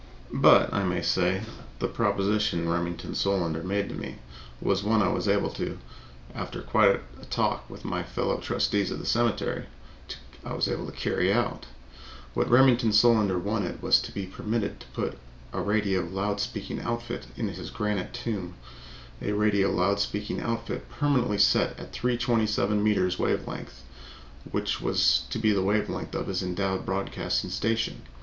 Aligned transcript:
But, 0.33 0.73
I 0.73 0.83
may 0.83 1.03
say, 1.03 1.43
the 1.77 1.87
proposition 1.87 2.67
Remington 2.67 3.13
Solander 3.13 3.61
made 3.61 3.87
to 3.89 3.93
me 3.93 4.15
was 4.59 4.81
one 4.83 4.99
I 4.99 5.09
was 5.09 5.27
able, 5.27 5.53
after 6.33 6.61
quite 6.63 6.87
a 6.87 6.91
little 6.93 7.03
talk 7.29 7.69
with 7.69 7.85
my 7.85 8.01
fellow 8.01 8.39
trustees 8.39 8.89
of 8.89 8.97
the 8.97 9.05
cemetery, 9.05 9.65
to 10.07 10.91
carry 10.97 11.31
out. 11.31 11.67
What 12.33 12.49
Remington 12.49 12.91
Solander 12.93 13.37
wanted 13.37 13.83
was 13.83 14.01
to 14.01 14.11
be 14.11 14.25
permitted 14.25 14.79
to 14.79 14.87
put 14.87 15.19
a 15.53 15.61
radio 15.61 16.01
loud 16.01 16.39
speaking 16.39 16.79
outfit 16.81 17.27
in 17.37 17.47
his 17.49 17.69
granite 17.69 18.11
tomb 18.11 18.55
a 19.21 19.33
radio 19.33 19.69
loud 19.69 19.99
speaking 19.99 20.41
outfit 20.41 20.89
permanently 20.89 21.37
set 21.37 21.79
at 21.79 21.93
327 21.93 22.81
meters 22.83 23.19
wave 23.19 23.47
length, 23.47 23.83
which 24.49 24.81
was 24.81 25.25
to 25.29 25.37
be 25.37 25.51
the 25.51 25.61
wave 25.61 25.89
length 25.91 26.15
of 26.15 26.25
his 26.25 26.41
endowed 26.41 26.87
broadcasting 26.87 27.51
station. 27.51 28.01